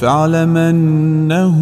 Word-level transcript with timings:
فاعلم 0.00 0.56
أنه 0.56 1.58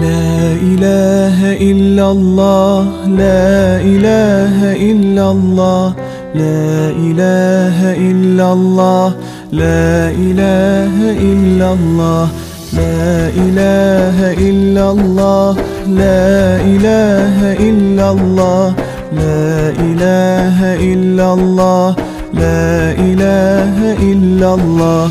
لا 0.00 0.52
إله 0.70 1.38
إلا 1.70 2.10
الله 2.10 2.82
لا 3.06 3.80
إله 3.80 4.56
إلا 4.90 5.30
الله 5.30 5.94
لا 6.34 6.90
إله 6.90 7.76
إلا 8.10 8.52
الله 8.52 9.14
لا 9.52 10.10
إله 10.10 10.96
إلا 11.30 11.72
الله 11.72 12.28
لا 12.72 13.28
إله 13.44 14.32
إلا 14.48 14.90
الله 14.90 15.56
لا 15.88 16.56
إله 16.72 17.38
إلا 17.68 18.10
الله 18.10 18.74
لا 19.12 19.70
إله 19.86 20.58
إلا 20.92 21.34
الله 21.34 21.96
لا 22.34 22.92
إله 23.06 23.76
إلا 24.10 24.54
الله. 24.54 25.10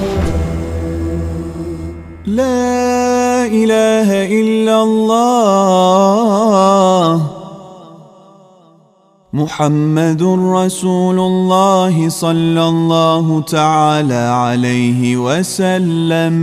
محمد 9.41 10.21
رسول 10.61 11.17
الله 11.19 11.95
صلى 12.09 12.63
الله 12.73 13.25
تعالى 13.41 14.23
عليه 14.45 15.01
وسلم. 15.17 16.35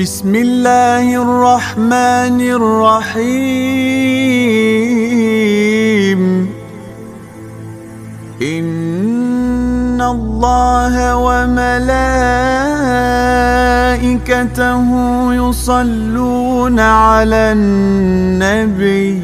بسم 0.00 0.32
الله 0.34 1.06
الرحمن 1.24 2.38
الرحيم. 2.60 3.10
الله 10.00 11.16
وملائكته 14.30 14.88
يصلون 15.34 16.80
على 16.80 17.52
النبي 17.52 19.22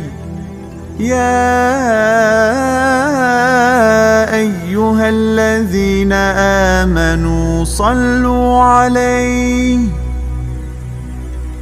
يا 1.00 1.56
أيها 4.34 5.08
الذين 5.08 6.12
آمنوا 6.82 7.64
صلوا 7.64 8.62
عليه 8.62 9.78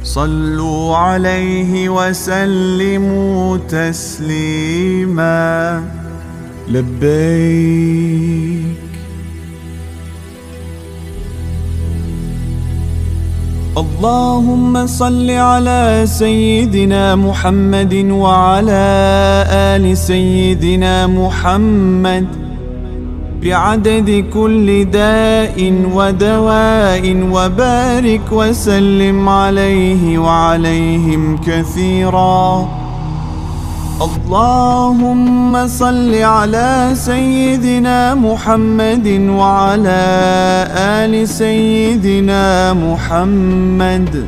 صلوا 0.03 0.97
عليه 0.97 1.89
وسلموا 1.89 3.57
تسليما 3.69 5.35
لبيك 6.67 8.64
اللهم 13.77 14.87
صل 14.87 15.29
على 15.31 16.03
سيدنا 16.05 17.15
محمد 17.15 17.93
وعلى 18.11 18.85
آل 19.51 19.97
سيدنا 19.97 21.07
محمد 21.07 22.27
بعدد 23.43 24.25
كل 24.33 24.85
داء 24.85 25.73
ودواء 25.93 27.03
وبارك 27.31 28.31
وسلم 28.31 29.29
عليه 29.29 30.17
وعليهم 30.17 31.37
كثيرا. 31.37 32.67
اللهم 34.01 35.67
صل 35.67 36.15
على 36.15 36.91
سيدنا 36.93 38.15
محمد 38.15 39.07
وعلى 39.29 40.03
آل 40.75 41.27
سيدنا 41.27 42.73
محمد. 42.73 44.25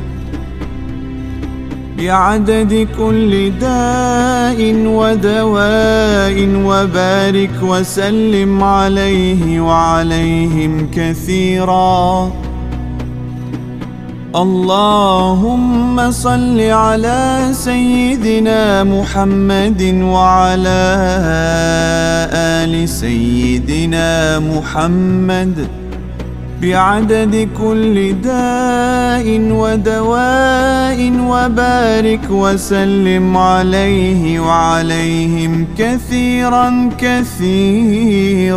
بعدد 1.98 2.88
كل 2.98 3.50
داء 3.60 4.74
ودواء 4.86 6.36
وبارك 6.64 7.56
وسلم 7.62 8.64
عليه 8.64 9.60
وعليهم 9.60 10.90
كثيرا. 10.94 12.30
اللهم 14.36 16.10
صل 16.10 16.60
على 16.60 17.48
سيدنا 17.52 18.84
محمد 18.84 20.00
وعلى 20.02 20.98
آل 22.32 22.88
سيدنا 22.88 24.38
محمد 24.38 25.68
بعدد 26.62 27.48
كل 27.58 28.12
داء 28.20 29.40
ودواء 29.50 31.12
وبارك 31.30 32.30
وسلم 32.30 33.36
عليه 33.36 34.40
وعليهم 34.40 35.66
كثيرا 35.78 36.90
كثيرا. 36.98 38.48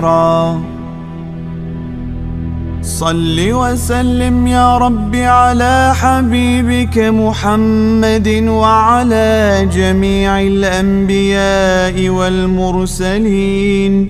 صل 2.82 3.38
وسلم 3.40 4.48
يا 4.48 4.78
رب 4.78 5.16
على 5.16 5.94
حبيبك 5.96 6.98
محمد 6.98 8.28
وعلى 8.48 9.70
جميع 9.74 10.42
الأنبياء 10.42 12.10
والمرسلين 12.10 14.10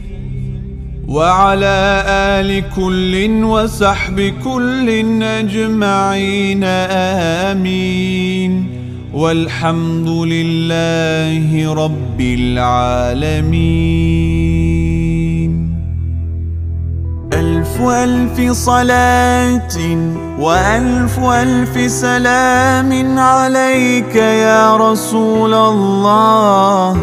وعلى 1.07 2.03
آل 2.07 2.63
كل 2.75 3.44
وسحب 3.44 4.33
كل 4.44 4.89
أجمعين 5.24 6.63
آمين. 7.53 8.67
والحمد 9.13 10.09
لله 10.09 11.74
رب 11.74 12.21
العالمين. 12.21 14.40
ألف 17.89 18.51
صلاة 18.51 19.77
وألف 20.39 21.19
ألف 21.19 21.91
سلام 21.91 23.19
عليك 23.19 24.15
يا 24.15 24.77
رسول 24.77 25.53
الله. 25.53 26.97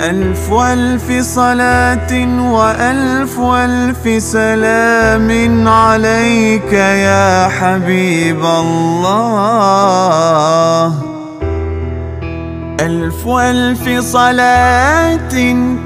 ألف 0.00 0.52
ألف 0.52 1.12
صلاة 1.20 2.12
وألف 2.52 3.40
ألف 3.40 4.22
سلام 4.22 5.68
عليك 5.68 6.72
يا 6.72 7.48
حبيب 7.48 8.44
الله. 8.44 9.48
ألف 12.80 13.28
ألف 13.28 14.00
صلاة 14.00 15.34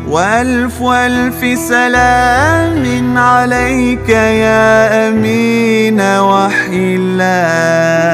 وألف 0.08 0.82
ألف 0.82 1.58
سلام 1.58 3.18
عليك 3.18 4.08
يا 4.08 5.08
أمين 5.08 6.00
وحي 6.00 6.96
الله. 7.00 8.12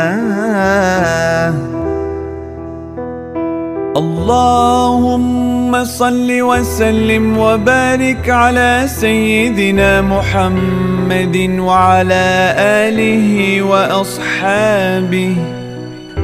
اللهم 3.96 5.84
صل 5.84 6.42
وسلم 6.42 7.38
وبارك 7.38 8.30
على 8.30 8.84
سيدنا 8.86 10.00
محمد 10.02 11.36
وعلى 11.58 12.54
آله 12.58 13.62
وأصحابه. 13.62 15.57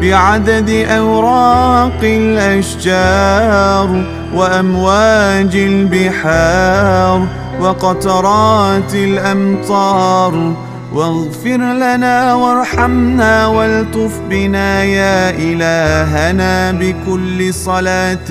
بعدد 0.02 0.70
أوراق 0.70 2.00
الأشجار 2.02 3.88
وأمواج 4.34 5.56
البحار 5.56 7.26
وقطرات 7.60 8.94
الأمطار. 8.94 10.52
واغفر 10.94 11.56
لنا 11.56 12.34
وارحمنا 12.34 13.46
والطف 13.46 14.20
بنا 14.30 14.82
يا 14.84 15.30
إلهنا 15.30 16.72
بكل 16.72 17.54
صلاة 17.54 18.30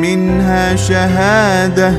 منها 0.00 0.76
شهادة. 0.76 1.92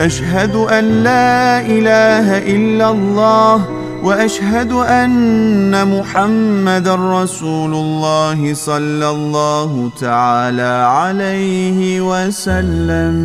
أشهد 0.00 0.56
أن 0.56 0.84
لا 0.84 1.60
إله 1.60 2.38
إلا 2.38 2.90
الله 2.90 3.79
وأشهد 4.02 4.72
أن 4.72 5.88
محمد 5.98 6.88
رسول 6.88 7.74
الله 7.74 8.54
صلى 8.54 9.10
الله 9.10 9.90
تعالى 10.00 10.72
عليه 10.88 12.00
وسلم. 12.00 13.16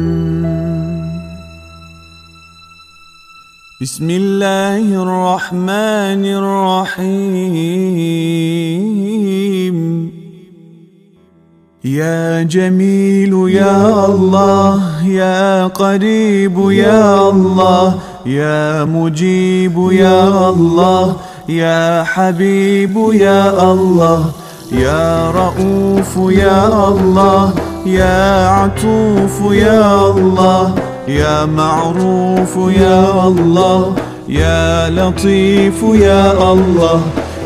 بسم 3.82 4.10
الله 4.10 5.04
الرحمن 5.04 6.24
الرحيم. 6.40 7.36
يا 11.86 12.44
جميل 12.44 13.46
يا 13.50 14.06
الله 14.06 14.82
يا 15.06 15.68
قريب 15.68 16.72
يا 16.72 17.30
الله 17.30 17.96
يا 18.26 18.84
مجيب 18.86 19.92
يا 19.92 20.50
الله 20.50 21.16
يا 21.50 22.04
حبيب 22.04 22.96
يا 23.14 23.72
الله 23.72 24.26
يا 24.72 25.32
رؤوف 25.32 26.32
يا 26.34 26.88
الله 26.88 27.54
يا 27.86 28.48
عطوف 28.50 29.52
يا 29.52 30.10
الله 30.10 30.76
يا 31.08 31.46
معروف 31.46 32.58
يا 32.78 33.28
الله 33.28 33.94
يا 34.30 34.90
لطيف 34.90 35.84
يا 35.94 36.52
الله 36.52 37.02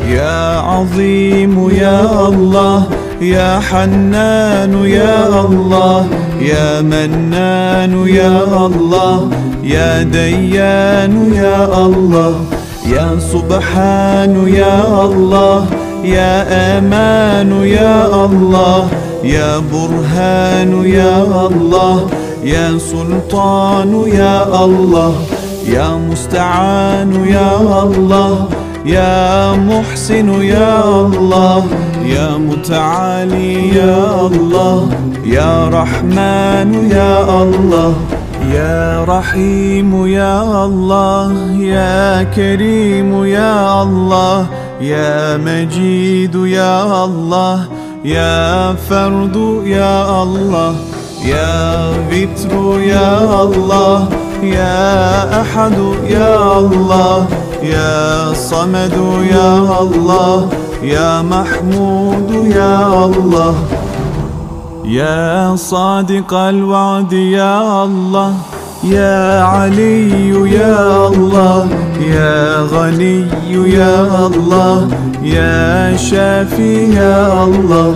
يا 0.08 0.58
عظيم 0.60 1.70
يا 1.70 2.28
الله 2.28 2.82
يا 3.20 3.60
حنان 3.60 4.84
يا 4.84 5.44
الله 5.44 6.06
يا 6.40 6.80
منان 6.80 8.08
يا 8.08 8.66
الله 8.66 9.28
يا 9.62 10.02
ديان 10.02 11.32
يا 11.34 11.86
الله 11.86 12.34
يا 12.86 13.18
سبحان 13.32 14.48
يا 14.48 15.04
الله 15.04 15.66
يا 16.04 16.78
أمان 16.78 17.52
يا 17.62 18.24
الله 18.24 18.88
يا 19.24 19.58
برهان 19.72 20.84
يا 20.84 21.46
الله 21.46 22.06
يا 22.44 22.78
سلطان 22.78 24.04
يا 24.14 24.64
الله 24.64 25.14
يا 25.68 25.88
مستعان 26.10 27.24
يا 27.28 27.82
الله 27.82 28.48
يا 28.86 29.52
محسن 29.52 30.42
يا 30.42 30.84
الله. 31.00 31.64
يا 32.04 32.36
متعالي 32.36 33.76
يا 33.76 34.26
الله 34.26 34.88
يا 35.24 35.68
رحمن 35.68 36.90
يا 36.90 37.42
الله 37.42 37.94
يا 38.52 39.04
رحيم 39.04 40.06
يا 40.06 40.64
الله 40.64 41.32
يا 41.60 42.22
كريم 42.22 43.24
يا 43.24 43.82
الله 43.82 44.46
يا 44.80 45.36
مجيد 45.36 46.34
يا 46.34 47.04
الله 47.04 47.68
يا 48.04 48.74
فرد 48.74 49.36
يا 49.64 50.22
الله 50.22 50.74
يا 51.24 51.92
بتر 52.10 52.80
يا 52.80 53.42
الله 53.42 54.08
يا 54.42 55.40
أحد 55.40 55.78
يا 56.08 56.58
الله 56.58 57.26
يا 57.62 58.32
صمد 58.32 58.96
يا 59.30 59.80
الله. 59.80 60.48
يا 60.82 61.22
محمود 61.22 62.30
يا 62.30 63.04
الله. 63.04 63.54
يا 64.84 65.56
صادق 65.56 66.34
الوعد 66.34 67.12
يا 67.12 67.84
الله. 67.84 68.34
يا 68.84 69.42
علي 69.42 70.30
يا 70.52 71.06
الله. 71.08 71.68
يا 72.00 72.62
غني 72.72 73.26
يا 73.50 74.26
الله. 74.26 74.88
يا 75.22 75.96
شافي 75.96 76.94
يا 76.94 77.44
الله. 77.44 77.94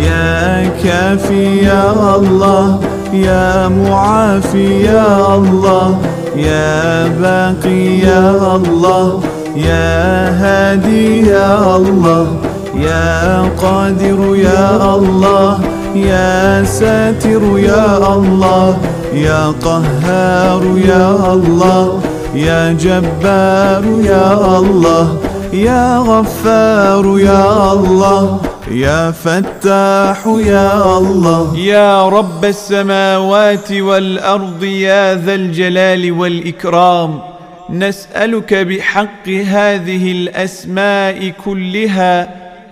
يا 0.00 0.70
كافي 0.84 1.64
يا 1.64 2.16
الله. 2.16 2.80
يا 3.12 3.68
معافي 3.68 4.82
يا 4.84 5.34
الله. 5.36 5.98
يا 6.36 7.08
باقي 7.20 7.98
يا 7.98 8.56
الله. 8.56 9.20
يا 9.56 10.28
هادي 10.42 11.26
يا 11.26 11.76
الله 11.76 12.26
يا 12.74 13.42
قادر 13.62 14.36
يا 14.36 14.94
الله 14.94 15.60
يا 15.94 16.64
ساتر 16.64 17.58
يا 17.58 18.14
الله 18.14 18.78
يا 19.14 19.46
قهار 19.64 20.62
يا 20.76 21.32
الله 21.32 22.00
يا 22.34 22.72
جبار 22.72 23.84
يا 24.04 24.58
الله 24.58 25.16
يا 25.52 25.98
غفار 25.98 27.18
يا 27.18 27.72
الله 27.72 28.40
يا 28.70 29.10
فتاح 29.10 30.26
يا 30.26 30.98
الله. 30.98 31.56
يا 31.56 32.08
رب 32.08 32.44
السماوات 32.44 33.72
والأرض 33.72 34.64
يا 34.64 35.14
ذا 35.14 35.34
الجلال 35.34 36.12
والإكرام. 36.12 37.31
نسألك 37.72 38.54
بحق 38.54 39.28
هذه 39.28 40.12
الأسماء 40.12 41.32
كلها 41.44 42.28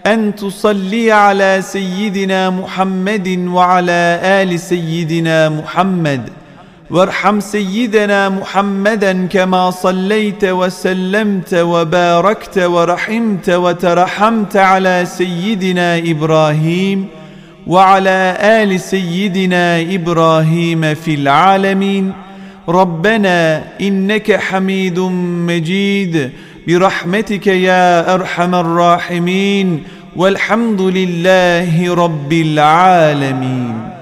أن 0.07 0.35
تصلي 0.35 1.13
على 1.13 1.59
سيدنا 1.63 2.51
محمد 2.51 3.29
وعلى 3.49 4.21
آل 4.23 4.61
سيدنا 4.61 5.49
محمد. 5.49 6.29
وارحم 6.91 7.41
سيدنا 7.41 8.29
محمدا 8.29 9.27
كما 9.27 9.71
صليت 9.71 10.45
وسلمت 10.45 11.55
وباركت 11.55 12.59
ورحمت 12.59 13.51
وترحمت 13.51 14.57
على 14.57 15.07
سيدنا 15.07 15.99
إبراهيم 15.99 17.07
وعلى 17.67 18.37
آل 18.41 18.81
سيدنا 18.81 19.81
إبراهيم 19.81 20.95
في 20.95 21.15
العالمين. 21.15 22.13
ربنا 22.69 23.65
إنك 23.81 24.33
حميد 24.33 24.99
مجيد. 24.99 26.31
برحمتك 26.69 27.47
يا 27.47 28.15
أرحم 28.15 28.55
الراحمين. 28.55 29.83
والحمد 30.17 30.81
لله 30.81 31.95
رب 31.95 32.33
العالمين. 32.33 34.00